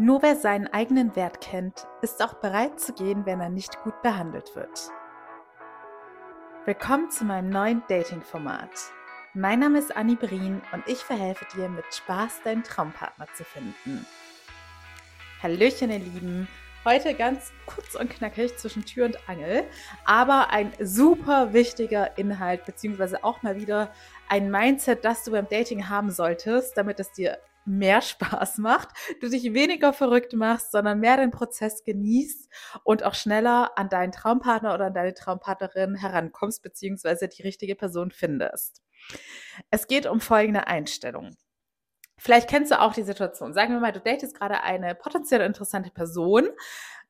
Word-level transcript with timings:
Nur 0.00 0.22
wer 0.22 0.34
seinen 0.34 0.66
eigenen 0.66 1.14
Wert 1.14 1.42
kennt, 1.42 1.86
ist 2.00 2.24
auch 2.24 2.32
bereit 2.32 2.80
zu 2.80 2.94
gehen, 2.94 3.26
wenn 3.26 3.38
er 3.38 3.50
nicht 3.50 3.82
gut 3.82 4.00
behandelt 4.00 4.56
wird. 4.56 4.88
Willkommen 6.64 7.10
zu 7.10 7.26
meinem 7.26 7.50
neuen 7.50 7.82
Dating-Format. 7.86 8.70
Mein 9.34 9.58
Name 9.58 9.78
ist 9.78 9.94
Annie 9.94 10.16
Brien 10.16 10.62
und 10.72 10.88
ich 10.88 11.00
verhelfe 11.00 11.44
dir 11.54 11.68
mit 11.68 11.84
Spaß 11.92 12.40
deinen 12.44 12.64
Traumpartner 12.64 13.26
zu 13.34 13.44
finden. 13.44 14.06
Hallöchen, 15.42 15.90
ihr 15.90 15.98
Lieben! 15.98 16.48
Heute 16.82 17.12
ganz 17.12 17.52
kurz 17.66 17.94
und 17.94 18.08
knackig 18.08 18.56
zwischen 18.56 18.86
Tür 18.86 19.04
und 19.04 19.28
Angel, 19.28 19.64
aber 20.06 20.48
ein 20.48 20.72
super 20.80 21.52
wichtiger 21.52 22.16
Inhalt, 22.16 22.64
beziehungsweise 22.64 23.22
auch 23.22 23.42
mal 23.42 23.56
wieder 23.56 23.92
ein 24.30 24.50
Mindset, 24.50 25.04
das 25.04 25.24
du 25.24 25.32
beim 25.32 25.46
Dating 25.46 25.90
haben 25.90 26.10
solltest, 26.10 26.78
damit 26.78 27.00
es 27.00 27.12
dir 27.12 27.36
mehr 27.64 28.02
Spaß 28.02 28.58
macht, 28.58 28.88
du 29.20 29.28
dich 29.28 29.54
weniger 29.54 29.92
verrückt 29.92 30.32
machst, 30.34 30.72
sondern 30.72 31.00
mehr 31.00 31.16
den 31.16 31.30
Prozess 31.30 31.84
genießt 31.84 32.48
und 32.84 33.04
auch 33.04 33.14
schneller 33.14 33.72
an 33.76 33.88
deinen 33.88 34.12
Traumpartner 34.12 34.74
oder 34.74 34.86
an 34.86 34.94
deine 34.94 35.14
Traumpartnerin 35.14 35.94
herankommst, 35.94 36.62
beziehungsweise 36.62 37.28
die 37.28 37.42
richtige 37.42 37.76
Person 37.76 38.10
findest. 38.10 38.82
Es 39.70 39.86
geht 39.86 40.06
um 40.06 40.20
folgende 40.20 40.66
Einstellung. 40.66 41.36
Vielleicht 42.18 42.50
kennst 42.50 42.70
du 42.70 42.78
auch 42.78 42.92
die 42.92 43.02
Situation. 43.02 43.54
Sagen 43.54 43.72
wir 43.72 43.80
mal, 43.80 43.92
du 43.92 44.00
datest 44.00 44.36
gerade 44.36 44.62
eine 44.62 44.94
potenziell 44.94 45.40
interessante 45.40 45.90
Person, 45.90 46.48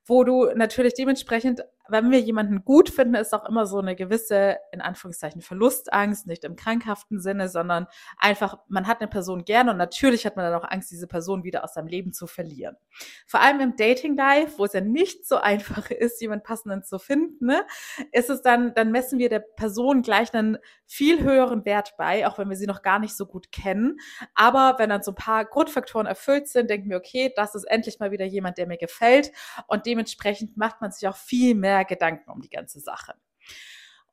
wo 0.07 0.23
du 0.25 0.51
natürlich 0.55 0.95
dementsprechend 0.95 1.65
wenn 1.89 2.11
wir 2.11 2.21
jemanden 2.21 2.65
gut 2.65 2.91
finden, 2.91 3.15
ist 3.15 3.35
auch 3.35 3.49
immer 3.49 3.67
so 3.67 3.79
eine 3.79 3.97
gewisse, 3.97 4.59
in 4.73 4.81
Anführungszeichen, 4.81 5.43
Verlustangst, 5.43 6.27
nicht 6.27 6.45
im 6.45 6.57
krankhaften 6.57 7.21
Sinne, 7.21 7.49
sondern 7.49 7.87
einfach, 8.17 8.59
man 8.69 8.87
hat 8.87 9.01
eine 9.01 9.09
Person 9.09 9.45
gerne 9.45 9.73
und 9.73 9.77
natürlich 9.77 10.27
hat 10.27 10.37
man 10.37 10.45
dann 10.45 10.61
auch 10.61 10.69
Angst, 10.71 10.91
diese 10.91 11.07
Person 11.07 11.45
wieder 11.45 11.65
aus 11.65 11.75
seinem 11.75 11.89
Leben 11.89 12.13
zu 12.13 12.27
verlieren. 12.27 12.77
Vor 13.27 13.41
allem 13.41 13.61
im 13.61 13.77
Dating-Life, 13.77 14.59
wo 14.59 14.65
es 14.65 14.73
ja 14.73 14.81
nicht 14.81 15.27
so 15.27 15.37
einfach 15.41 15.91
ist, 15.91 16.21
jemanden 16.21 16.45
passenden 16.45 16.83
zu 16.85 16.99
finden, 16.99 17.47
ne, 17.47 17.67
ist 18.13 18.31
es 18.31 18.43
dann, 18.43 18.75
dann 18.75 18.93
messen 18.93 19.19
wir 19.19 19.29
der 19.29 19.41
Person 19.41 20.03
gleich 20.03 20.33
einen 20.35 20.59
viel 20.87 21.23
höheren 21.23 21.65
Wert 21.65 21.95
bei, 21.97 22.27
auch 22.27 22.39
wenn 22.39 22.51
wir 22.51 22.57
sie 22.57 22.67
noch 22.67 22.83
gar 22.83 22.99
nicht 22.99 23.17
so 23.17 23.27
gut 23.27 23.53
kennen. 23.53 23.99
Aber 24.35 24.77
wenn 24.79 24.91
dann 24.91 25.03
so 25.03 25.13
ein 25.13 25.17
paar 25.17 25.45
Grundfaktoren 25.45 26.07
erfüllt 26.07 26.49
sind, 26.49 26.71
denken 26.71 26.91
wir, 26.91 26.97
okay, 26.97 27.33
das 27.35 27.55
ist 27.55 27.65
endlich 27.65 27.99
mal 27.99 28.11
wieder 28.11 28.25
jemand, 28.25 28.59
der 28.59 28.67
mir 28.67 28.77
gefällt 28.77 29.33
und 29.67 29.87
dementsprechend 29.87 30.57
macht 30.57 30.81
man 30.81 30.91
sich 30.93 31.09
auch 31.09 31.17
viel 31.17 31.55
mehr 31.55 31.80
Gedanken 31.85 32.31
um 32.31 32.41
die 32.41 32.51
ganze 32.51 32.81
Sache. 32.81 33.15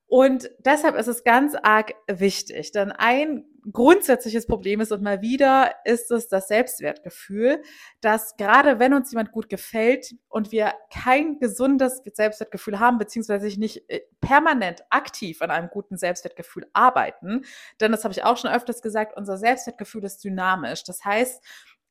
Und 0.10 0.50
deshalb 0.60 0.96
ist 0.96 1.08
es 1.08 1.26
ganz 1.26 1.54
arg 1.62 1.94
wichtig, 2.08 2.72
denn 2.72 2.94
ein 2.94 3.44
grundsätzliches 3.74 4.48
Problem 4.48 4.80
ist 4.80 4.94
und 4.94 5.04
mal 5.04 5.22
wieder 5.22 5.76
ist 5.84 6.12
es 6.12 6.30
das 6.30 6.48
Selbstwertgefühl, 6.48 7.62
dass 8.00 8.38
gerade 8.38 8.80
wenn 8.80 8.94
uns 8.94 9.12
jemand 9.12 9.34
gut 9.34 9.50
gefällt 9.50 10.16
und 10.30 10.54
wir 10.54 10.74
kein 10.94 11.40
gesundes 11.40 12.02
Selbstwertgefühl 12.14 12.80
haben, 12.80 12.98
beziehungsweise 12.98 13.48
nicht 13.60 13.90
äh, 13.90 14.00
permanent 14.22 14.84
aktiv 14.90 15.42
an 15.42 15.52
einem 15.52 15.70
guten 15.70 15.98
Selbstwertgefühl 15.98 16.68
arbeiten, 16.72 17.44
denn 17.82 17.92
das 17.92 18.06
habe 18.06 18.14
ich 18.14 18.24
auch 18.24 18.38
schon 18.38 18.52
öfters 18.52 18.82
gesagt, 18.82 19.18
unser 19.18 19.38
Selbstwertgefühl 19.38 20.06
ist 20.06 20.24
dynamisch. 20.24 20.86
Das 20.86 21.04
heißt, 21.04 21.44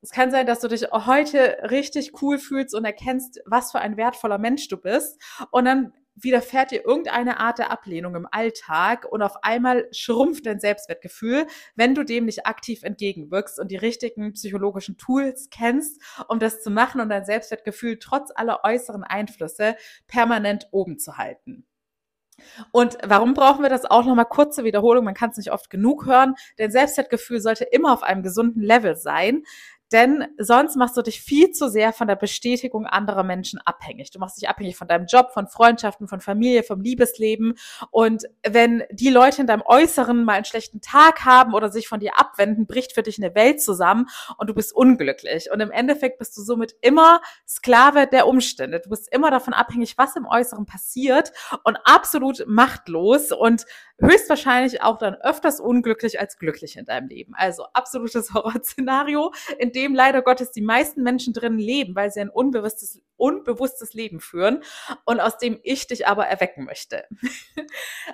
es 0.06 0.12
kann 0.12 0.30
sein, 0.30 0.46
dass 0.46 0.60
du 0.60 0.68
dich 0.68 0.84
heute 0.92 1.58
richtig 1.68 2.22
cool 2.22 2.38
fühlst 2.38 2.76
und 2.76 2.84
erkennst, 2.84 3.40
was 3.44 3.72
für 3.72 3.80
ein 3.80 3.96
wertvoller 3.96 4.38
Mensch 4.38 4.68
du 4.68 4.76
bist. 4.76 5.20
Und 5.50 5.64
dann 5.64 5.94
widerfährt 6.14 6.70
dir 6.70 6.84
irgendeine 6.84 7.40
Art 7.40 7.58
der 7.58 7.72
Ablehnung 7.72 8.14
im 8.14 8.28
Alltag 8.30 9.04
und 9.10 9.20
auf 9.20 9.42
einmal 9.42 9.88
schrumpft 9.90 10.46
dein 10.46 10.60
Selbstwertgefühl, 10.60 11.48
wenn 11.74 11.96
du 11.96 12.04
dem 12.04 12.26
nicht 12.26 12.46
aktiv 12.46 12.84
entgegenwirkst 12.84 13.58
und 13.58 13.72
die 13.72 13.76
richtigen 13.76 14.32
psychologischen 14.34 14.96
Tools 14.96 15.48
kennst, 15.50 16.00
um 16.28 16.38
das 16.38 16.62
zu 16.62 16.70
machen 16.70 17.00
und 17.00 17.08
dein 17.08 17.24
Selbstwertgefühl 17.24 17.98
trotz 17.98 18.30
aller 18.32 18.60
äußeren 18.62 19.02
Einflüsse 19.02 19.74
permanent 20.06 20.68
oben 20.70 21.00
zu 21.00 21.18
halten. 21.18 21.66
Und 22.70 22.98
warum 23.02 23.34
brauchen 23.34 23.62
wir 23.62 23.70
das 23.70 23.84
auch 23.84 24.04
nochmal 24.04 24.26
kurze 24.26 24.64
Wiederholung? 24.64 25.04
Man 25.04 25.14
kann 25.14 25.30
es 25.30 25.36
nicht 25.36 25.52
oft 25.52 25.70
genug 25.70 26.06
hören, 26.06 26.34
denn 26.58 26.70
Selbstwertgefühl 26.70 27.40
sollte 27.40 27.64
immer 27.64 27.92
auf 27.92 28.02
einem 28.02 28.22
gesunden 28.22 28.62
Level 28.62 28.96
sein. 28.96 29.42
Denn 29.92 30.26
sonst 30.38 30.76
machst 30.76 30.96
du 30.96 31.02
dich 31.02 31.20
viel 31.20 31.52
zu 31.52 31.68
sehr 31.68 31.92
von 31.92 32.08
der 32.08 32.16
Bestätigung 32.16 32.86
anderer 32.86 33.22
Menschen 33.22 33.60
abhängig. 33.64 34.10
Du 34.10 34.18
machst 34.18 34.40
dich 34.40 34.48
abhängig 34.48 34.76
von 34.76 34.88
deinem 34.88 35.06
Job, 35.06 35.30
von 35.32 35.46
Freundschaften, 35.46 36.08
von 36.08 36.20
Familie, 36.20 36.64
vom 36.64 36.80
Liebesleben. 36.80 37.54
Und 37.90 38.24
wenn 38.46 38.82
die 38.90 39.10
Leute 39.10 39.42
in 39.42 39.46
deinem 39.46 39.62
Äußeren 39.64 40.24
mal 40.24 40.34
einen 40.34 40.44
schlechten 40.44 40.80
Tag 40.80 41.24
haben 41.24 41.54
oder 41.54 41.70
sich 41.70 41.86
von 41.86 42.00
dir 42.00 42.18
abwenden, 42.18 42.66
bricht 42.66 42.94
für 42.94 43.02
dich 43.02 43.22
eine 43.22 43.34
Welt 43.34 43.62
zusammen 43.62 44.06
und 44.38 44.50
du 44.50 44.54
bist 44.54 44.74
unglücklich. 44.74 45.50
Und 45.52 45.60
im 45.60 45.70
Endeffekt 45.70 46.18
bist 46.18 46.36
du 46.36 46.42
somit 46.42 46.74
immer 46.80 47.20
Sklave 47.46 48.08
der 48.08 48.26
Umstände. 48.26 48.80
Du 48.80 48.90
bist 48.90 49.12
immer 49.12 49.30
davon 49.30 49.54
abhängig, 49.54 49.96
was 49.96 50.16
im 50.16 50.26
Äußeren 50.26 50.66
passiert 50.66 51.32
und 51.62 51.78
absolut 51.84 52.44
machtlos 52.46 53.30
und 53.30 53.64
höchstwahrscheinlich 54.00 54.82
auch 54.82 54.98
dann 54.98 55.14
öfters 55.14 55.60
unglücklich 55.60 56.20
als 56.20 56.38
glücklich 56.38 56.76
in 56.76 56.84
deinem 56.84 57.08
Leben. 57.08 57.34
Also 57.34 57.64
absolutes 57.72 58.34
Horrorszenario, 58.34 59.32
in 59.58 59.72
dem 59.76 59.94
leider 59.94 60.22
Gottes 60.22 60.50
die 60.50 60.62
meisten 60.62 61.02
Menschen 61.02 61.34
drin 61.34 61.58
leben, 61.58 61.94
weil 61.94 62.10
sie 62.10 62.20
ein 62.20 62.30
unbewusstes, 62.30 63.02
unbewusstes 63.16 63.94
Leben 63.94 64.20
führen 64.20 64.62
und 65.04 65.20
aus 65.20 65.38
dem 65.38 65.60
ich 65.62 65.86
dich 65.86 66.06
aber 66.06 66.26
erwecken 66.26 66.64
möchte. 66.64 67.04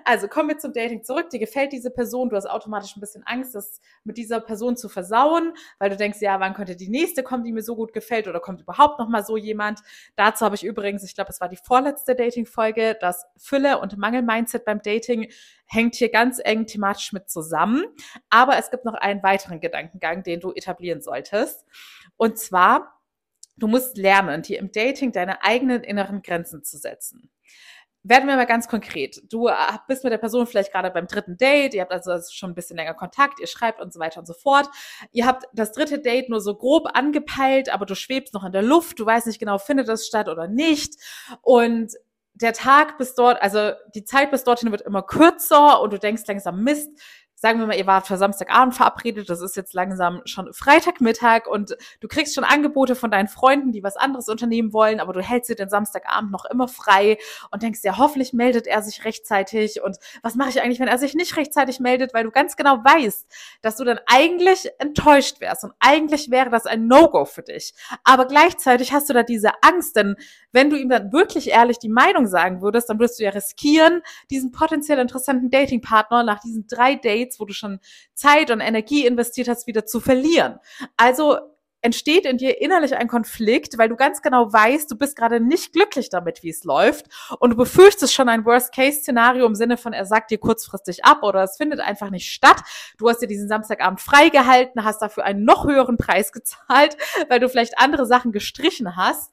also 0.05 0.29
kommen 0.29 0.51
wir 0.51 0.59
zum 0.59 0.73
Dating 0.73 1.05
zurück. 1.05 1.31
Dir 1.31 1.39
gefällt 1.39 1.73
diese 1.73 1.91
Person, 1.91 2.29
du 2.29 2.37
hast 2.37 2.47
automatisch 2.47 2.97
ein 2.97 3.01
bisschen 3.01 3.23
Angst, 3.25 3.55
das 3.55 3.81
mit 4.05 4.17
dieser 4.17 4.41
Person 4.41 4.77
zu 4.77 4.89
versauen, 4.89 5.55
weil 5.79 5.91
du 5.91 5.97
denkst, 5.97 6.21
ja, 6.21 6.39
wann 6.41 6.55
könnte 6.55 6.77
die 6.77 6.89
nächste 6.89 7.23
kommen, 7.23 7.45
die 7.45 7.53
mir 7.53 7.63
so 7.63 7.77
gut 7.77 7.93
gefällt 7.93 8.29
oder 8.29 8.41
kommt 8.41 8.61
überhaupt 8.61 8.99
noch 8.99 9.09
mal 9.09 9.25
so 9.25 9.37
jemand? 9.37 9.81
Dazu 10.17 10.45
habe 10.45 10.57
ich 10.57 10.65
übrigens, 10.65 11.05
ich 11.05 11.15
glaube, 11.15 11.31
es 11.31 11.41
war 11.41 11.49
die 11.49 11.57
vorletzte 11.57 12.15
Dating-Folge, 12.15 12.97
das 13.01 13.25
Fülle- 13.37 13.79
und 13.79 13.97
Mangel-Mindset 13.97 14.65
beim 14.65 14.83
Dating 14.83 15.31
hängt 15.73 15.95
hier 15.95 16.11
ganz 16.11 16.41
eng 16.43 16.67
thematisch 16.67 17.13
mit 17.13 17.31
zusammen. 17.31 17.85
Aber 18.31 18.59
es 18.59 18.71
gibt 18.71 18.85
noch 18.85 18.95
einen 18.95 19.23
weiteren 19.23 19.61
Gedankengang, 19.61 20.23
den 20.23 20.41
du 20.41 20.53
etablieren 20.53 21.01
solltest. 21.01 21.65
Und 22.17 22.39
zwar, 22.39 23.01
du 23.57 23.69
musst 23.69 23.97
lernen, 23.97 24.43
dir 24.43 24.59
im 24.59 24.71
Dating 24.71 25.13
deine 25.13 25.43
eigenen 25.43 25.83
inneren 25.83 26.23
Grenzen 26.23 26.63
zu 26.63 26.77
setzen. 26.77 27.31
Werden 28.05 28.29
wir 28.29 28.35
mal 28.35 28.47
ganz 28.47 28.67
konkret. 28.67 29.23
Du 29.33 29.47
äh, 29.47 29.55
bist 29.87 30.03
mit 30.03 30.13
der 30.13 30.19
Person 30.19 30.49
vielleicht 30.49 30.73
gerade 30.73 30.91
beim 30.91 31.07
dritten 31.07 31.37
Date, 31.37 31.73
ihr 31.73 31.83
habt 31.83 31.93
also 31.93 32.19
schon 32.33 32.51
ein 32.51 32.55
bisschen 32.55 32.77
länger 32.77 32.95
Kontakt, 32.95 33.39
ihr 33.39 33.47
schreibt 33.47 33.81
und 33.81 33.93
so 33.93 34.01
weiter 34.01 34.19
und 34.19 34.27
so 34.27 34.35
fort. 34.35 34.69
Ihr 35.13 35.25
habt 35.25 35.45
das 35.53 35.71
dritte 35.71 36.01
Date 36.01 36.29
nur 36.29 36.41
so 36.41 36.57
grob 36.57 36.89
angepeilt, 36.95 37.73
aber 37.73 37.87
du 37.87 37.95
schwebst 37.95 38.35
noch 38.35 38.45
in 38.45 38.51
der 38.51 38.63
Luft, 38.63 38.99
du 38.99 39.07
weißt 39.07 39.29
nicht 39.29 39.39
genau, 39.39 39.59
findet 39.59 39.87
das 39.87 40.05
statt 40.05 40.29
oder 40.29 40.49
nicht. 40.49 40.97
Und 41.43 41.93
der 42.43 42.53
Tag 42.53 42.99
bis 42.99 43.15
dort, 43.15 43.41
also 43.41 43.73
die 43.95 44.05
Zeit 44.05 44.31
bis 44.31 44.45
dorthin 44.45 44.71
wird 44.71 44.83
immer 44.83 45.03
kürzer 45.03 45.81
und 45.81 45.93
du 45.93 45.99
denkst 45.99 46.23
langsam, 46.27 46.63
Mist, 46.63 46.91
sagen 47.43 47.59
wir 47.59 47.67
mal, 47.67 47.77
ihr 47.77 47.89
wart 47.89 48.07
für 48.07 48.17
Samstagabend 48.17 48.73
verabredet, 48.73 49.29
das 49.29 49.41
ist 49.41 49.57
jetzt 49.57 49.75
langsam 49.75 50.23
schon 50.27 50.53
Freitagmittag 50.53 51.49
und 51.49 51.77
du 51.99 52.07
kriegst 52.07 52.37
schon 52.37 52.45
Angebote 52.45 52.95
von 52.95 53.11
deinen 53.11 53.27
Freunden, 53.27 53.73
die 53.73 53.83
was 53.83 53.97
anderes 53.97 54.29
unternehmen 54.29 54.73
wollen, 54.73 55.01
aber 55.01 55.13
du 55.13 55.21
hältst 55.21 55.51
dir 55.51 55.57
den 55.57 55.69
Samstagabend 55.69 56.31
noch 56.31 56.45
immer 56.45 56.69
frei 56.69 57.19
und 57.51 57.65
denkst, 57.65 57.81
ja, 57.83 57.99
hoffentlich 57.99 58.33
meldet 58.33 58.69
er 58.69 58.81
sich 58.81 59.05
rechtzeitig 59.05 59.83
und 59.83 59.97
was 60.23 60.37
mache 60.37 60.51
ich 60.51 60.63
eigentlich, 60.63 60.79
wenn 60.79 60.87
er 60.87 60.99
sich 60.99 61.15
nicht 61.15 61.37
rechtzeitig 61.37 61.81
meldet, 61.81 62.15
weil 62.15 62.23
du 62.23 62.31
ganz 62.31 62.55
genau 62.55 62.77
weißt, 62.77 63.27
dass 63.61 63.75
du 63.75 63.83
dann 63.83 63.99
eigentlich 64.07 64.71
enttäuscht 64.79 65.41
wärst 65.41 65.65
und 65.65 65.73
eigentlich 65.81 66.31
wäre 66.31 66.49
das 66.49 66.67
ein 66.67 66.87
No-Go 66.87 67.25
für 67.25 67.43
dich. 67.43 67.75
Aber 68.05 68.27
gleichzeitig 68.27 68.93
hast 68.93 69.11
du 69.11 69.15
da 69.15 69.25
diese 69.25 69.51
Angst, 69.63 69.97
denn 69.97 70.15
wenn 70.53 70.71
du 70.71 70.77
ihm 70.77 70.91
dann 70.91 71.13
wirklich 71.13 71.51
ehrlich 71.51 71.81
die 71.81 71.89
Meinung 71.89 72.29
sagen 72.29 72.63
würdest, 72.63 72.89
dann 72.89 73.01
würdest 73.01 73.19
du 73.19 73.25
ja 73.25 73.31
riskieren, 73.31 74.03
diesen 74.31 74.53
potenziell 74.53 75.01
interessanten 75.01 75.51
Datingpartner 75.51 76.23
nach 76.23 76.39
diesen 76.39 76.69
drei 76.69 76.95
Dates 76.95 77.32
Dates, 77.33 77.41
wo 77.41 77.45
du 77.45 77.53
schon 77.53 77.81
Zeit 78.15 78.51
und 78.51 78.61
Energie 78.61 79.07
investiert 79.07 79.49
hast, 79.49 79.67
wieder 79.67 79.87
zu 79.87 80.01
verlieren. 80.01 80.59
Also 80.97 81.39
entsteht 81.85 82.27
in 82.27 82.39
dir 82.39 82.61
innerlich 82.61 82.97
ein 82.97 83.09
Konflikt, 83.09 83.77
weil 83.77 83.89
du 83.89 83.97
ganz 83.97 84.23
genau 84.23 84.53
weißt, 84.53 84.89
du 84.89 84.97
bist 84.97 85.17
gerade 85.17 85.41
nicht 85.41 85.73
glücklich 85.73 86.11
damit, 86.11 86.45
wie 86.45 86.51
es 86.51 86.63
läuft 86.63 87.07
und 87.41 87.51
du 87.51 87.57
befürchtest 87.57 88.15
schon 88.15 88.29
ein 88.29 88.45
Worst-Case-Szenario 88.45 89.45
im 89.47 89.57
Sinne 89.57 89.77
von, 89.77 89.93
er 89.93 90.05
sagt 90.05 90.31
dir 90.31 90.39
kurzfristig 90.39 91.05
ab 91.05 91.25
oder 91.25 91.43
es 91.43 91.57
findet 91.57 91.81
einfach 91.81 92.11
nicht 92.11 92.31
statt. 92.31 92.61
Du 92.99 93.09
hast 93.09 93.19
dir 93.19 93.27
diesen 93.27 93.49
Samstagabend 93.49 94.01
freigehalten, 94.01 94.85
hast 94.85 95.03
dafür 95.03 95.25
einen 95.25 95.45
noch 95.45 95.67
höheren 95.67 95.97
Preis 95.97 96.31
gezahlt, 96.31 96.97
weil 97.29 97.41
du 97.41 97.49
vielleicht 97.49 97.77
andere 97.81 98.07
Sachen 98.07 98.31
gestrichen 98.31 98.95
hast 98.95 99.33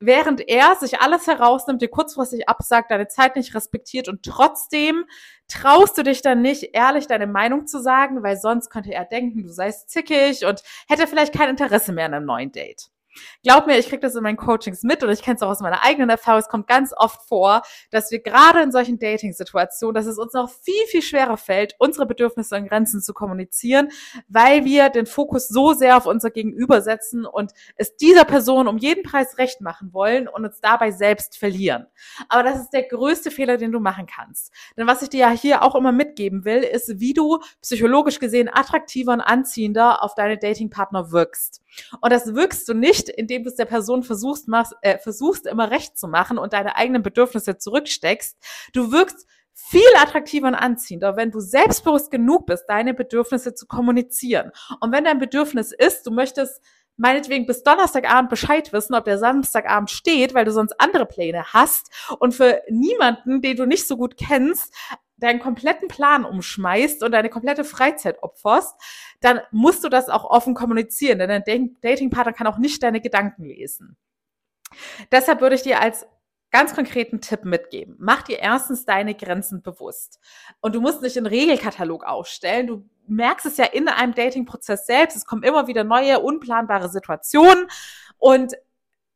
während 0.00 0.48
er 0.48 0.76
sich 0.76 1.00
alles 1.00 1.26
herausnimmt, 1.26 1.82
dir 1.82 1.88
kurzfristig 1.88 2.48
absagt, 2.48 2.90
deine 2.90 3.08
Zeit 3.08 3.36
nicht 3.36 3.54
respektiert 3.54 4.08
und 4.08 4.22
trotzdem 4.22 5.04
traust 5.48 5.98
du 5.98 6.02
dich 6.02 6.22
dann 6.22 6.42
nicht, 6.42 6.70
ehrlich 6.74 7.06
deine 7.06 7.26
Meinung 7.26 7.66
zu 7.66 7.80
sagen, 7.82 8.22
weil 8.22 8.36
sonst 8.36 8.70
könnte 8.70 8.92
er 8.92 9.04
denken, 9.04 9.42
du 9.42 9.48
seist 9.48 9.90
zickig 9.90 10.44
und 10.44 10.62
hätte 10.88 11.06
vielleicht 11.06 11.34
kein 11.34 11.48
Interesse 11.50 11.92
mehr 11.92 12.06
an 12.06 12.14
einem 12.14 12.26
neuen 12.26 12.52
Date. 12.52 12.90
Glaub 13.42 13.66
mir, 13.66 13.78
ich 13.78 13.88
kriege 13.88 14.00
das 14.00 14.14
in 14.14 14.22
meinen 14.22 14.36
Coachings 14.36 14.82
mit 14.82 15.02
und 15.02 15.10
ich 15.10 15.22
kenne 15.22 15.36
es 15.36 15.42
auch 15.42 15.50
aus 15.50 15.60
meiner 15.60 15.82
eigenen 15.82 16.10
Erfahrung. 16.10 16.40
Es 16.40 16.48
kommt 16.48 16.66
ganz 16.66 16.92
oft 16.96 17.26
vor, 17.28 17.62
dass 17.90 18.10
wir 18.10 18.20
gerade 18.20 18.62
in 18.62 18.72
solchen 18.72 18.98
Dating-Situationen, 18.98 19.94
dass 19.94 20.06
es 20.06 20.18
uns 20.18 20.32
noch 20.32 20.50
viel, 20.50 20.86
viel 20.86 21.02
schwerer 21.02 21.36
fällt, 21.36 21.74
unsere 21.78 22.06
Bedürfnisse 22.06 22.56
und 22.56 22.68
Grenzen 22.68 23.00
zu 23.00 23.14
kommunizieren, 23.14 23.90
weil 24.28 24.64
wir 24.64 24.88
den 24.90 25.06
Fokus 25.06 25.48
so 25.48 25.72
sehr 25.72 25.96
auf 25.96 26.06
unser 26.06 26.30
Gegenüber 26.30 26.80
setzen 26.80 27.26
und 27.26 27.52
es 27.76 27.96
dieser 27.96 28.24
Person 28.24 28.68
um 28.68 28.78
jeden 28.78 29.02
Preis 29.02 29.38
recht 29.38 29.60
machen 29.60 29.92
wollen 29.92 30.28
und 30.28 30.44
uns 30.44 30.60
dabei 30.60 30.90
selbst 30.90 31.38
verlieren. 31.38 31.86
Aber 32.28 32.42
das 32.42 32.60
ist 32.60 32.70
der 32.70 32.82
größte 32.84 33.30
Fehler, 33.30 33.56
den 33.56 33.72
du 33.72 33.80
machen 33.80 34.06
kannst. 34.06 34.52
Denn 34.76 34.86
was 34.86 35.02
ich 35.02 35.08
dir 35.08 35.20
ja 35.20 35.30
hier 35.30 35.62
auch 35.62 35.74
immer 35.74 35.92
mitgeben 35.92 36.44
will, 36.44 36.62
ist, 36.62 37.00
wie 37.00 37.14
du 37.14 37.38
psychologisch 37.62 38.18
gesehen 38.18 38.50
attraktiver 38.52 39.12
und 39.12 39.20
anziehender 39.20 40.02
auf 40.02 40.14
deine 40.14 40.38
Datingpartner 40.38 41.10
wirkst. 41.12 41.62
Und 42.00 42.12
das 42.12 42.34
wirkst 42.34 42.68
du 42.68 42.74
nicht, 42.74 42.97
indem 43.06 43.44
du 43.44 43.50
es 43.50 43.56
der 43.56 43.66
Person 43.66 44.02
versuchst, 44.02 44.48
machst, 44.48 44.74
äh, 44.82 44.98
versuchst, 44.98 45.46
immer 45.46 45.70
recht 45.70 45.98
zu 45.98 46.08
machen 46.08 46.38
und 46.38 46.52
deine 46.52 46.76
eigenen 46.76 47.02
Bedürfnisse 47.02 47.58
zurücksteckst. 47.58 48.36
Du 48.72 48.90
wirkst 48.90 49.26
viel 49.54 49.82
attraktiver 50.00 50.48
und 50.48 50.54
anziehender, 50.54 51.16
wenn 51.16 51.30
du 51.30 51.40
selbstbewusst 51.40 52.10
genug 52.10 52.46
bist, 52.46 52.64
deine 52.68 52.94
Bedürfnisse 52.94 53.54
zu 53.54 53.66
kommunizieren. 53.66 54.52
Und 54.80 54.92
wenn 54.92 55.04
dein 55.04 55.18
Bedürfnis 55.18 55.72
ist, 55.72 56.06
du 56.06 56.10
möchtest 56.10 56.62
meinetwegen 56.96 57.46
bis 57.46 57.62
Donnerstagabend 57.62 58.28
Bescheid 58.28 58.72
wissen, 58.72 58.94
ob 58.94 59.04
der 59.04 59.18
Samstagabend 59.18 59.90
steht, 59.90 60.34
weil 60.34 60.44
du 60.44 60.52
sonst 60.52 60.74
andere 60.80 61.06
Pläne 61.06 61.44
hast 61.52 61.90
und 62.18 62.34
für 62.34 62.62
niemanden, 62.68 63.40
den 63.40 63.56
du 63.56 63.66
nicht 63.66 63.86
so 63.86 63.96
gut 63.96 64.16
kennst, 64.16 64.74
deinen 65.18 65.40
kompletten 65.40 65.88
Plan 65.88 66.24
umschmeißt 66.24 67.02
und 67.02 67.12
deine 67.12 67.28
komplette 67.28 67.64
Freizeit 67.64 68.22
opferst, 68.22 68.74
dann 69.20 69.40
musst 69.50 69.84
du 69.84 69.88
das 69.88 70.08
auch 70.08 70.24
offen 70.24 70.54
kommunizieren, 70.54 71.18
denn 71.18 71.42
dein 71.46 71.76
Datingpartner 71.80 72.32
kann 72.32 72.46
auch 72.46 72.58
nicht 72.58 72.82
deine 72.82 73.00
Gedanken 73.00 73.44
lesen. 73.44 73.96
Deshalb 75.10 75.40
würde 75.40 75.56
ich 75.56 75.62
dir 75.62 75.80
als 75.80 76.06
ganz 76.50 76.74
konkreten 76.74 77.20
Tipp 77.20 77.44
mitgeben. 77.44 77.96
Mach 77.98 78.22
dir 78.22 78.38
erstens 78.38 78.84
deine 78.84 79.14
Grenzen 79.14 79.62
bewusst. 79.62 80.18
Und 80.60 80.74
du 80.74 80.80
musst 80.80 81.02
nicht 81.02 81.16
einen 81.16 81.26
Regelkatalog 81.26 82.04
aufstellen. 82.04 82.66
Du 82.66 82.88
merkst 83.06 83.46
es 83.46 83.56
ja 83.58 83.66
in 83.66 83.88
einem 83.88 84.14
Datingprozess 84.14 84.86
selbst. 84.86 85.16
Es 85.16 85.26
kommen 85.26 85.42
immer 85.42 85.66
wieder 85.66 85.84
neue, 85.84 86.20
unplanbare 86.20 86.88
Situationen. 86.88 87.66
Und 88.16 88.54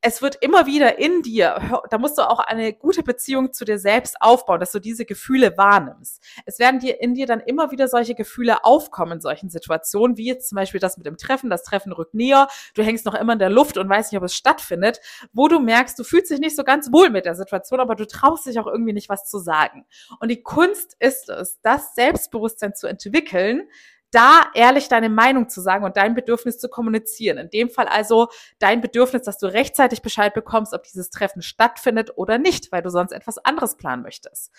es 0.04 0.20
wird 0.20 0.37
immer 0.40 0.66
wieder 0.66 0.99
in 0.99 1.22
dir, 1.22 1.81
da 1.90 1.96
musst 1.96 2.19
du 2.19 2.28
auch 2.28 2.40
eine 2.40 2.72
gute 2.72 3.04
Beziehung 3.04 3.52
zu 3.52 3.64
dir 3.64 3.78
selbst 3.78 4.16
aufbauen, 4.20 4.58
dass 4.58 4.72
du 4.72 4.81
diese 4.81 5.04
Gefühle 5.04 5.56
wahrnimmst. 5.56 6.20
Es 6.44 6.58
werden 6.58 6.81
dir 6.81 7.00
in 7.00 7.14
dir 7.14 7.26
dann 7.26 7.38
immer 7.38 7.70
wieder 7.70 7.87
solche 7.87 8.16
Gefühle 8.16 8.64
aufkommen 8.64 9.12
in 9.12 9.20
solchen 9.20 9.49
Situationen, 9.49 10.16
wie 10.16 10.26
jetzt 10.26 10.49
zum 10.49 10.56
Beispiel 10.56 10.81
das 10.81 10.96
mit 10.96 11.06
dem 11.06 11.16
Treffen, 11.16 11.50
das 11.50 11.62
Treffen 11.62 11.93
rückt 11.93 12.14
näher, 12.14 12.49
du 12.75 12.82
hängst 12.82 13.06
noch 13.06 13.14
immer 13.14 13.34
in 13.34 13.38
der 13.38 13.49
Luft 13.49 13.78
und 13.78 13.88
weißt 13.88 14.10
nicht, 14.10 14.19
ob 14.19 14.25
es 14.25 14.34
stattfindet, 14.34 15.00
wo 15.32 15.46
du 15.46 15.60
merkst, 15.60 15.96
du 15.96 16.02
fühlst 16.02 16.32
dich 16.32 16.40
nicht 16.40 16.56
so 16.56 16.64
ganz 16.64 16.93
wohl 16.93 17.08
mit 17.08 17.25
der 17.25 17.37
Situation, 17.37 17.78
aber 17.78 17.94
du 17.94 18.04
traust 18.04 18.46
dich 18.46 18.58
auch 18.58 18.66
irgendwie 18.66 18.93
nicht 18.93 19.08
was 19.08 19.31
zu 19.31 19.38
sagen. 19.38 19.87
Und 20.19 20.32
die 20.32 20.43
Kunst 20.43 20.96
ist 20.99 21.28
es, 21.28 21.60
das 21.62 21.94
Selbstbewusstsein 21.94 22.75
zu 22.75 22.88
entwickeln, 22.88 23.69
da 24.12 24.43
ehrlich 24.55 24.88
deine 24.88 25.09
Meinung 25.09 25.49
zu 25.49 25.61
sagen 25.61 25.85
und 25.85 25.97
dein 25.97 26.14
Bedürfnis 26.14 26.59
zu 26.59 26.69
kommunizieren. 26.69 27.38
In 27.38 27.50
dem 27.50 27.70
Fall 27.70 27.88
also 27.88 28.29
dein 28.59 28.81
Bedürfnis, 28.81 29.23
dass 29.23 29.38
du 29.38 29.47
rechtzeitig 29.47 30.03
Bescheid 30.03 30.35
bekommst, 30.35 30.75
ob 30.75 30.85
dieses 30.85 31.11
Treffen 31.11 31.43
stattfindet 31.43 32.12
oder 32.17 32.38
nicht, 32.38 32.70
weil 32.70 32.82
du 32.82 32.91
sonst 32.91 33.12
etwas 33.12 33.38
anderes 33.38 33.76
planen 33.76 34.03
möchtest. 34.03 34.53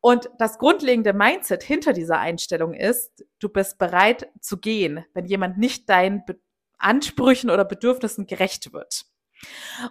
Und 0.00 0.30
das 0.38 0.58
grundlegende 0.58 1.12
Mindset 1.12 1.62
hinter 1.62 1.92
dieser 1.92 2.18
Einstellung 2.18 2.74
ist, 2.74 3.24
du 3.38 3.48
bist 3.48 3.78
bereit 3.78 4.28
zu 4.40 4.58
gehen, 4.58 5.04
wenn 5.14 5.24
jemand 5.24 5.58
nicht 5.58 5.88
deinen 5.88 6.22
Ansprüchen 6.78 7.50
oder 7.50 7.64
Bedürfnissen 7.64 8.26
gerecht 8.26 8.72
wird. 8.72 9.06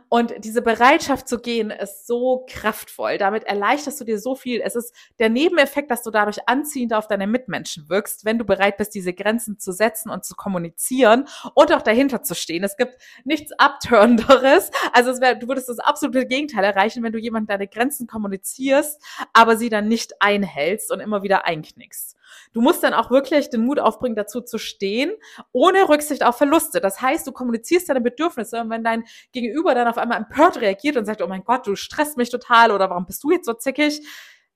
Und 0.10 0.34
diese 0.40 0.62
Bereitschaft 0.62 1.28
zu 1.28 1.40
gehen 1.40 1.72
ist 1.72 2.06
so 2.06 2.46
kraftvoll. 2.50 3.18
Damit 3.18 3.44
erleichterst 3.44 4.00
du 4.00 4.06
dir 4.06 4.20
so 4.20 4.36
viel. 4.36 4.62
Es 4.62 4.76
ist 4.76 4.94
der 5.18 5.30
Nebeneffekt, 5.30 5.90
dass 5.90 6.04
du 6.04 6.12
dadurch 6.12 6.48
anziehender 6.48 6.98
auf 6.98 7.08
deine 7.08 7.28
Mitmenschen 7.28 7.90
wirkst, 7.90 8.26
wenn 8.26 8.38
du 8.38 8.46
bereit 8.46 8.78
bist, 8.78 8.94
diese 8.94 9.14
Grenzen 9.14 9.60
zu 9.60 9.72
setzen 9.72 10.10
und 10.10 10.26
zu 10.26 10.36
kommunizieren 10.36 11.28
und 11.56 11.74
auch 11.74 11.82
dahinter 11.82 12.24
zu 12.24 12.36
stehen. 12.36 12.64
Es 12.64 12.78
gibt 12.78 12.96
nichts 13.24 13.52
Abturnenderes. 13.58 14.72
Also 14.94 15.20
wär, 15.22 15.36
du 15.36 15.48
würdest 15.48 15.70
das 15.70 15.80
absolute 15.80 16.26
Gegenteil 16.26 16.64
erreichen, 16.64 17.04
wenn 17.04 17.14
du 17.14 17.20
jemandem 17.20 17.48
deine 17.48 17.68
Grenzen 17.68 18.08
kommunizierst, 18.08 19.02
aber 19.34 19.58
sie 19.58 19.70
dann 19.70 19.88
nicht 19.88 20.22
einhältst 20.22 20.92
und 20.92 21.00
immer 21.00 21.24
wieder 21.24 21.46
einknickst. 21.46 22.19
Du 22.54 22.62
musst 22.62 22.84
dann 22.84 22.94
auch 22.94 23.12
wirklich 23.12 23.50
den 23.50 23.66
Mut 23.66 23.80
aufbringen, 23.80 24.16
dazu 24.16 24.42
zu 24.42 24.58
stehen, 24.58 25.12
ohne 25.52 25.88
Rücksicht 25.90 26.24
auf 26.24 26.38
Verluste. 26.38 26.82
Das 26.82 27.02
heißt, 27.02 27.26
du 27.28 27.32
kommunizierst 27.32 27.90
deine 27.90 28.02
Bedürfnisse 28.02 28.62
und 28.62 28.70
wenn 28.70 28.84
dein 28.84 29.04
Gegenüber 29.32 29.76
dann 29.76 29.88
auf 29.88 29.98
einmal 29.98 30.18
empört 30.18 30.62
reagiert 30.62 30.98
und 30.98 31.06
sagt, 31.06 31.22
oh 31.22 31.28
mein 31.28 31.44
Gott, 31.44 31.68
du 31.68 31.76
stresst 31.76 32.18
mich 32.18 32.30
total 32.30 32.72
oder 32.72 32.90
warum 32.90 33.06
bist 33.06 33.24
du 33.24 33.32
jetzt 33.32 33.46
so 33.46 33.54
zickig, 33.54 34.02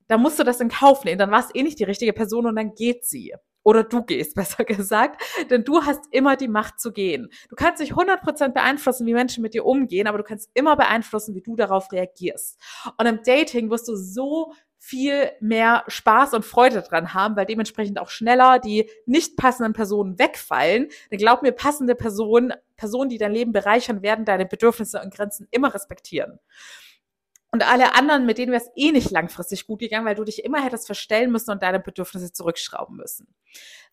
dann 0.08 0.22
musst 0.22 0.40
du 0.40 0.44
das 0.44 0.60
in 0.60 0.70
Kauf 0.70 1.06
nehmen. 1.06 1.18
Dann 1.18 1.32
war 1.32 1.40
es 1.40 1.54
eh 1.54 1.64
nicht 1.64 1.80
die 1.80 1.86
richtige 1.86 2.14
Person 2.14 2.46
und 2.46 2.56
dann 2.56 2.76
geht 2.76 3.06
sie. 3.06 3.34
Oder 3.64 3.84
du 3.84 4.04
gehst, 4.04 4.36
besser 4.36 4.66
gesagt. 4.66 5.22
Denn 5.50 5.64
du 5.64 5.84
hast 5.84 6.02
immer 6.12 6.36
die 6.36 6.48
Macht 6.48 6.80
zu 6.80 6.92
gehen. 6.92 7.30
Du 7.50 7.56
kannst 7.56 7.82
nicht 7.82 7.94
100% 7.94 8.50
beeinflussen, 8.50 9.08
wie 9.08 9.14
Menschen 9.14 9.42
mit 9.42 9.54
dir 9.54 9.66
umgehen, 9.66 10.08
aber 10.08 10.18
du 10.18 10.24
kannst 10.24 10.50
immer 10.54 10.76
beeinflussen, 10.76 11.36
wie 11.36 11.42
du 11.42 11.56
darauf 11.56 11.92
reagierst. 11.92 12.60
Und 12.98 13.06
im 13.06 13.22
Dating 13.24 13.70
wirst 13.70 13.88
du 13.88 13.96
so 13.96 14.54
viel 14.86 15.32
mehr 15.40 15.86
Spaß 15.88 16.34
und 16.34 16.44
Freude 16.44 16.82
dran 16.82 17.14
haben, 17.14 17.38
weil 17.38 17.46
dementsprechend 17.46 17.98
auch 17.98 18.10
schneller 18.10 18.60
die 18.60 18.90
nicht 19.06 19.38
passenden 19.38 19.72
Personen 19.72 20.20
wegfallen. 20.20 20.90
Denn 21.10 21.20
glaub 21.20 21.42
mir, 21.42 21.54
passende 21.54 21.96
Personen, 21.96 22.52
Personen, 22.76 23.10
die 23.10 23.18
dein 23.18 23.32
Leben 23.32 23.54
bereichern, 23.54 24.02
werden 24.02 24.26
deine 24.26 24.46
Bedürfnisse 24.46 25.02
und 25.02 25.14
Grenzen 25.14 25.48
immer 25.52 25.74
respektieren. 25.74 26.38
Und 27.54 27.62
alle 27.72 27.94
anderen, 27.94 28.26
mit 28.26 28.40
denen 28.40 28.52
wäre 28.52 28.64
es 28.64 28.72
eh 28.76 28.92
nicht 28.92 29.12
langfristig 29.12 29.68
gut 29.68 29.78
gegangen, 29.78 30.08
weil 30.08 30.16
du 30.16 30.24
dich 30.24 30.44
immer 30.44 30.64
hättest 30.64 30.88
verstellen 30.88 31.32
müssen 31.32 31.52
und 31.52 31.62
deine 31.62 31.80
Bedürfnisse 31.80 32.32
zurückschrauben 32.32 32.98
müssen. 32.98 33.28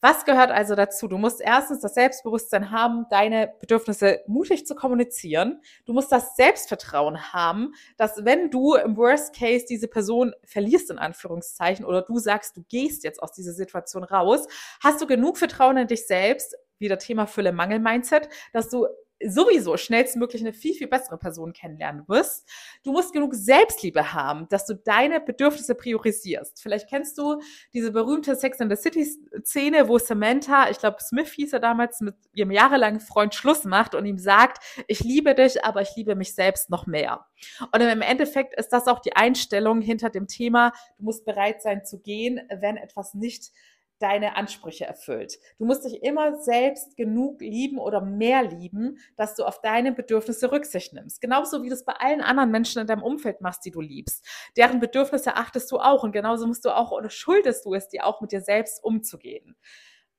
Was 0.00 0.24
gehört 0.24 0.50
also 0.50 0.74
dazu? 0.74 1.08
Du 1.08 1.18
musst 1.18 1.42
erstens 1.42 1.80
das 1.80 1.92
Selbstbewusstsein 1.92 2.70
haben, 2.70 3.04
deine 3.10 3.52
Bedürfnisse 3.60 4.22
mutig 4.26 4.66
zu 4.66 4.74
kommunizieren. 4.74 5.60
Du 5.84 5.92
musst 5.92 6.10
das 6.10 6.36
Selbstvertrauen 6.36 7.34
haben, 7.34 7.74
dass 7.98 8.24
wenn 8.24 8.50
du 8.50 8.76
im 8.76 8.96
Worst 8.96 9.36
Case 9.36 9.66
diese 9.68 9.88
Person 9.88 10.32
verlierst, 10.42 10.90
in 10.90 10.98
Anführungszeichen, 10.98 11.84
oder 11.84 12.00
du 12.00 12.16
sagst, 12.18 12.56
du 12.56 12.62
gehst 12.66 13.04
jetzt 13.04 13.22
aus 13.22 13.32
dieser 13.32 13.52
Situation 13.52 14.04
raus, 14.04 14.46
hast 14.82 15.02
du 15.02 15.06
genug 15.06 15.36
Vertrauen 15.36 15.76
in 15.76 15.86
dich 15.86 16.06
selbst, 16.06 16.56
wieder 16.78 16.98
Thema 16.98 17.26
Fülle-Mangel-Mindset, 17.26 18.30
dass 18.54 18.70
du 18.70 18.86
sowieso 19.26 19.76
schnellstmöglich 19.76 20.42
eine 20.42 20.52
viel, 20.52 20.74
viel 20.74 20.88
bessere 20.88 21.18
Person 21.18 21.52
kennenlernen 21.52 22.08
wirst. 22.08 22.48
Du 22.82 22.92
musst 22.92 23.12
genug 23.12 23.34
Selbstliebe 23.34 24.12
haben, 24.12 24.48
dass 24.48 24.66
du 24.66 24.74
deine 24.74 25.20
Bedürfnisse 25.20 25.74
priorisierst. 25.74 26.60
Vielleicht 26.62 26.88
kennst 26.88 27.18
du 27.18 27.40
diese 27.72 27.92
berühmte 27.92 28.34
Sex 28.36 28.60
in 28.60 28.70
the 28.70 28.76
City 28.76 29.06
Szene, 29.44 29.88
wo 29.88 29.98
Samantha, 29.98 30.70
ich 30.70 30.78
glaube 30.78 30.98
Smith 31.00 31.32
hieß 31.32 31.52
er 31.52 31.60
damals, 31.60 32.00
mit 32.00 32.14
ihrem 32.34 32.50
jahrelangen 32.50 33.00
Freund 33.00 33.34
Schluss 33.34 33.64
macht 33.64 33.94
und 33.94 34.06
ihm 34.06 34.18
sagt, 34.18 34.62
ich 34.86 35.00
liebe 35.00 35.34
dich, 35.34 35.64
aber 35.64 35.82
ich 35.82 35.94
liebe 35.96 36.14
mich 36.14 36.34
selbst 36.34 36.70
noch 36.70 36.86
mehr. 36.86 37.26
Und 37.72 37.80
im 37.80 38.02
Endeffekt 38.02 38.54
ist 38.54 38.70
das 38.70 38.86
auch 38.86 39.00
die 39.00 39.16
Einstellung 39.16 39.80
hinter 39.80 40.10
dem 40.10 40.26
Thema, 40.26 40.72
du 40.98 41.04
musst 41.04 41.24
bereit 41.24 41.62
sein 41.62 41.84
zu 41.84 42.00
gehen, 42.00 42.40
wenn 42.50 42.76
etwas 42.76 43.14
nicht 43.14 43.52
deine 44.00 44.36
Ansprüche 44.36 44.86
erfüllt. 44.86 45.38
Du 45.58 45.64
musst 45.66 45.84
dich 45.84 46.02
immer 46.02 46.36
selbst 46.36 46.96
genug 46.96 47.40
lieben 47.40 47.78
oder 47.78 48.00
mehr 48.00 48.42
lieben, 48.42 48.98
dass 49.16 49.34
du 49.36 49.44
auf 49.44 49.60
deine 49.60 49.92
Bedürfnisse 49.92 50.50
Rücksicht 50.50 50.92
nimmst. 50.92 51.20
Genauso 51.20 51.62
wie 51.62 51.68
du 51.68 51.74
es 51.74 51.84
bei 51.84 51.92
allen 51.92 52.20
anderen 52.20 52.50
Menschen 52.50 52.80
in 52.80 52.86
deinem 52.86 53.02
Umfeld 53.02 53.40
machst, 53.40 53.64
die 53.64 53.70
du 53.70 53.80
liebst. 53.80 54.26
Deren 54.56 54.80
Bedürfnisse 54.80 55.36
achtest 55.36 55.70
du 55.70 55.78
auch 55.78 56.02
und 56.02 56.12
genauso 56.12 56.46
musst 56.46 56.64
du 56.64 56.74
auch 56.74 56.90
oder 56.92 57.10
schuldest 57.10 57.64
du 57.64 57.74
es 57.74 57.88
dir 57.88 58.06
auch 58.06 58.20
mit 58.20 58.32
dir 58.32 58.40
selbst 58.40 58.82
umzugehen. 58.82 59.56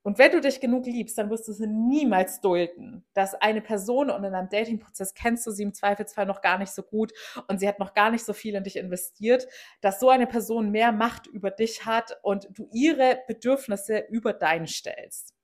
Und 0.04 0.18
wenn 0.18 0.32
du 0.32 0.42
dich 0.42 0.60
genug 0.60 0.86
liebst, 0.86 1.18
dann 1.18 1.30
wirst 1.30 1.48
du 1.48 1.52
es 1.52 1.60
niemals 1.60 2.42
dulden, 2.42 3.06
dass 3.14 3.36
eine 3.36 3.62
Person 3.62 4.10
und 4.10 4.24
in 4.24 4.34
einem 4.34 4.50
Datingprozess 4.50 5.14
kennst 5.14 5.46
du 5.46 5.52
sie 5.52 5.64
im 5.64 5.74
Zweifelsfall 5.74 6.26
noch 6.26 6.42
gar 6.42 6.58
nicht 6.58 6.72
so 6.72 6.82
gut 6.82 7.14
und 7.48 7.60
sie 7.60 7.68
hat 7.68 7.80
noch 7.80 7.94
gar 7.94 8.10
nicht 8.10 8.26
so 8.26 8.34
viel 8.34 8.56
in 8.56 8.64
dich 8.64 8.78
investiert, 8.78 9.48
dass 9.80 10.00
so 10.00 10.10
eine 10.10 10.26
Person 10.26 10.72
mehr 10.72 10.92
Macht 10.92 11.28
über 11.28 11.52
dich 11.52 11.86
hat 11.86 12.18
und 12.24 12.48
du 12.52 12.68
ihre 12.74 13.20
Bedürfnisse 13.28 14.00
über 14.10 14.34
deinen 14.34 14.68
stellst. 14.68 15.36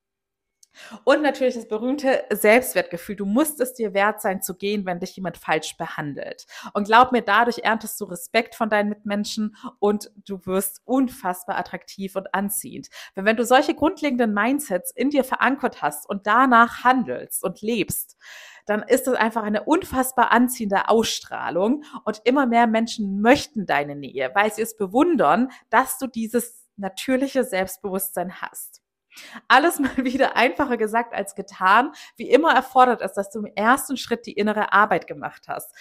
Und 1.04 1.22
natürlich 1.22 1.56
das 1.56 1.68
berühmte 1.68 2.24
Selbstwertgefühl. 2.32 3.16
Du 3.16 3.26
musst 3.26 3.60
es 3.60 3.74
dir 3.74 3.94
wert 3.94 4.22
sein 4.22 4.42
zu 4.42 4.56
gehen, 4.56 4.86
wenn 4.86 5.00
dich 5.00 5.16
jemand 5.16 5.38
falsch 5.38 5.78
behandelt. 5.78 6.46
Und 6.74 6.88
glaub 6.88 7.12
mir, 7.12 7.22
dadurch 7.22 7.60
erntest 7.64 8.00
du 8.00 8.06
Respekt 8.06 8.56
von 8.56 8.70
deinen 8.70 8.90
Mitmenschen 8.90 9.56
und 9.80 10.12
du 10.26 10.46
wirst 10.46 10.82
unfassbar 10.86 11.58
attraktiv 11.58 12.16
und 12.16 12.34
anziehend. 12.34 12.88
Wenn, 13.16 13.26
wenn 13.26 13.38
du 13.38 13.46
solche 13.46 13.74
grundlegenden 13.74 14.34
Mindsets 14.34 14.92
in 14.92 15.10
dir 15.10 15.24
verankert 15.24 15.82
hast 15.82 16.08
und 16.10 16.28
danach 16.28 16.84
handelst 16.84 17.44
und 17.44 17.62
lebst, 17.62 18.18
dann 18.66 18.84
ist 18.84 19.08
das 19.08 19.16
einfach 19.16 19.44
eine 19.44 19.64
unfassbar 19.64 20.32
anziehende 20.32 20.90
Ausstrahlung 20.90 21.84
und 22.04 22.22
immer 22.26 22.46
mehr 22.46 22.68
Menschen 22.68 23.22
möchten 23.22 23.66
deine 23.66 23.96
Nähe, 23.96 24.32
weil 24.36 24.54
sie 24.54 24.62
es 24.62 24.76
bewundern, 24.76 25.50
dass 25.70 25.98
du 25.98 26.08
dieses 26.08 26.68
natürliche 26.76 27.44
Selbstbewusstsein 27.44 28.42
hast. 28.42 28.82
Alles 29.48 29.80
mal 29.80 29.98
wieder 29.98 30.36
einfacher 30.36 30.78
gesagt 30.78 31.14
als 31.14 31.36
getan. 31.36 31.92
Wie 32.16 32.30
immer 32.30 32.54
erfordert 32.54 33.02
es, 33.02 33.14
dass 33.14 33.30
du 33.30 33.40
im 33.40 33.52
ersten 33.56 33.98
Schritt 33.98 34.26
die 34.26 34.34
innere 34.34 34.74
Arbeit 34.74 35.08
gemacht 35.08 35.44
hast. 35.48 35.74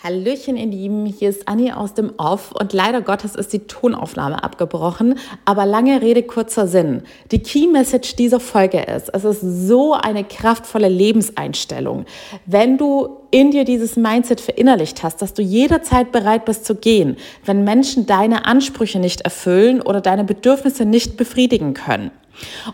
Hallöchen, 0.00 0.56
ihr 0.56 0.66
Lieben, 0.66 1.06
hier 1.06 1.28
ist 1.28 1.48
Anni 1.48 1.72
aus 1.72 1.92
dem 1.92 2.12
Off 2.18 2.52
und 2.52 2.72
leider 2.72 3.02
Gottes 3.02 3.34
ist 3.34 3.52
die 3.52 3.66
Tonaufnahme 3.66 4.44
abgebrochen, 4.44 5.18
aber 5.44 5.66
lange 5.66 6.00
Rede, 6.00 6.22
kurzer 6.22 6.68
Sinn. 6.68 7.02
Die 7.32 7.42
Key 7.42 7.66
Message 7.66 8.14
dieser 8.14 8.38
Folge 8.38 8.80
ist, 8.80 9.08
es 9.12 9.24
ist 9.24 9.40
so 9.40 9.94
eine 9.94 10.22
kraftvolle 10.22 10.88
Lebenseinstellung. 10.88 12.04
Wenn 12.46 12.78
du 12.78 13.08
in 13.32 13.50
dir 13.50 13.64
dieses 13.64 13.96
Mindset 13.96 14.40
verinnerlicht 14.40 15.02
hast, 15.02 15.20
dass 15.20 15.34
du 15.34 15.42
jederzeit 15.42 16.12
bereit 16.12 16.44
bist 16.44 16.64
zu 16.64 16.76
gehen, 16.76 17.16
wenn 17.44 17.64
Menschen 17.64 18.06
deine 18.06 18.46
Ansprüche 18.46 19.00
nicht 19.00 19.22
erfüllen 19.22 19.82
oder 19.82 20.00
deine 20.00 20.22
Bedürfnisse 20.22 20.84
nicht 20.84 21.16
befriedigen 21.16 21.74
können. 21.74 22.12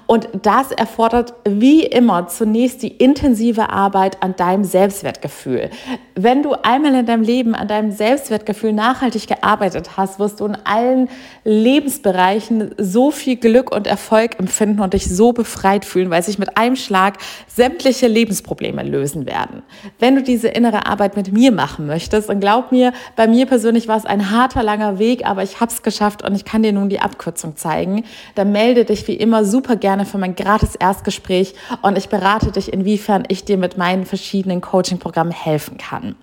Und 0.06 0.28
das 0.42 0.72
erfordert 0.72 1.34
wie 1.44 1.84
immer 1.84 2.28
zunächst 2.28 2.82
die 2.82 2.88
intensive 2.88 3.70
Arbeit 3.70 4.22
an 4.22 4.36
deinem 4.36 4.64
Selbstwertgefühl. 4.64 5.70
Wenn 6.14 6.42
du 6.42 6.52
einmal 6.52 6.94
in 6.94 7.06
deinem 7.06 7.22
Leben 7.22 7.54
an 7.54 7.68
deinem 7.68 7.90
Selbstwertgefühl 7.90 8.72
nachhaltig 8.72 9.26
gearbeitet 9.26 9.96
hast, 9.96 10.18
wirst 10.18 10.40
du 10.40 10.46
in 10.46 10.56
allen 10.64 11.08
Lebensbereichen 11.44 12.74
so 12.78 13.10
viel 13.10 13.36
Glück 13.36 13.74
und 13.74 13.86
Erfolg 13.86 14.38
empfinden 14.38 14.80
und 14.80 14.94
dich 14.94 15.08
so 15.08 15.32
befreit 15.32 15.84
fühlen, 15.84 16.10
weil 16.10 16.22
sich 16.22 16.38
mit 16.38 16.56
einem 16.56 16.76
Schlag 16.76 17.18
sämtliche 17.46 18.06
Lebensprobleme 18.06 18.82
lösen 18.82 19.26
werden. 19.26 19.62
Wenn 19.98 20.16
du 20.16 20.22
diese 20.22 20.48
innere 20.48 20.86
Arbeit 20.86 21.16
mit 21.16 21.32
mir 21.32 21.52
machen 21.52 21.86
möchtest, 21.86 22.28
und 22.28 22.40
glaub 22.40 22.72
mir, 22.72 22.92
bei 23.16 23.26
mir 23.26 23.46
persönlich 23.46 23.88
war 23.88 23.96
es 23.96 24.06
ein 24.06 24.30
harter, 24.30 24.62
langer 24.62 24.98
Weg, 24.98 25.26
aber 25.26 25.42
ich 25.42 25.60
habe 25.60 25.70
es 25.70 25.82
geschafft 25.82 26.22
und 26.22 26.34
ich 26.34 26.44
kann 26.44 26.62
dir 26.62 26.72
nun 26.72 26.88
die 26.88 27.00
Abkürzung 27.00 27.56
zeigen, 27.56 28.04
dann 28.34 28.52
melde 28.52 28.84
dich 28.84 29.06
wie 29.08 29.14
immer 29.14 29.44
super 29.54 29.76
gerne 29.76 30.04
für 30.04 30.18
mein 30.18 30.34
gratis 30.34 30.74
Erstgespräch 30.74 31.54
und 31.80 31.96
ich 31.96 32.08
berate 32.08 32.50
dich, 32.50 32.72
inwiefern 32.72 33.22
ich 33.28 33.44
dir 33.44 33.56
mit 33.56 33.78
meinen 33.78 34.04
verschiedenen 34.04 34.60
Coaching-Programmen 34.60 35.30
helfen 35.30 35.78
kann. 35.78 36.16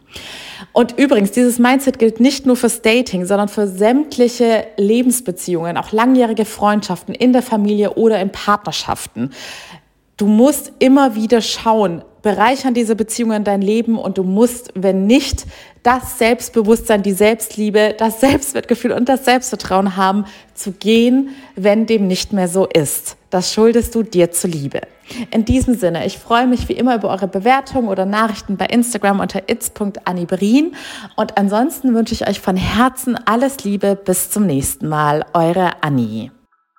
Und 0.74 0.98
übrigens, 1.00 1.32
dieses 1.32 1.58
Mindset 1.58 1.98
gilt 1.98 2.20
nicht 2.20 2.46
nur 2.46 2.58
fürs 2.58 2.82
Dating, 2.82 3.24
sondern 3.26 3.48
für 3.48 3.70
sämtliche 3.70 4.66
Lebensbeziehungen, 4.76 5.78
auch 5.78 5.94
langjährige 5.94 6.44
Freundschaften 6.44 7.16
in 7.16 7.32
der 7.32 7.42
Familie 7.42 7.94
oder 7.94 8.20
in 8.20 8.34
Partnerschaften. 8.34 9.32
Du 10.22 10.28
musst 10.28 10.72
immer 10.78 11.16
wieder 11.16 11.42
schauen, 11.42 12.04
bereichern 12.22 12.76
diese 12.76 12.96
Beziehungen 12.96 13.44
dein 13.44 13.64
Leben 13.64 13.98
und 13.98 14.20
du 14.20 14.24
musst, 14.24 14.70
wenn 14.76 15.08
nicht, 15.08 15.48
das 15.82 16.20
Selbstbewusstsein, 16.20 17.02
die 17.02 17.14
Selbstliebe, 17.14 17.96
das 17.98 18.22
Selbstwertgefühl 18.22 18.92
und 18.92 19.10
das 19.10 19.26
Selbstvertrauen 19.26 19.98
haben, 19.98 20.26
zu 20.54 20.74
gehen, 20.74 21.30
wenn 21.56 21.88
dem 21.88 22.06
nicht 22.06 22.34
mehr 22.34 22.48
so 22.48 22.68
ist. 22.68 23.18
Das 23.32 23.52
schuldest 23.52 23.96
du 23.96 24.04
dir 24.04 24.30
zuliebe. 24.30 24.82
In 25.32 25.44
diesem 25.44 25.74
Sinne, 25.74 26.06
ich 26.06 26.20
freue 26.20 26.46
mich 26.46 26.70
wie 26.70 26.74
immer 26.74 26.94
über 26.98 27.10
eure 27.10 27.28
Bewertungen 27.28 27.88
oder 27.88 28.06
Nachrichten 28.06 28.58
bei 28.58 28.68
Instagram 28.68 29.22
unter 29.22 29.50
its.anibrin. 29.50 30.76
Und 31.16 31.40
ansonsten 31.40 31.96
wünsche 31.96 32.14
ich 32.14 32.30
euch 32.30 32.40
von 32.40 32.58
Herzen 32.58 33.18
alles 33.26 33.64
Liebe. 33.64 33.96
Bis 33.96 34.30
zum 34.30 34.46
nächsten 34.46 34.88
Mal. 34.88 35.26
Eure 35.34 35.82
Annie. 35.82 36.30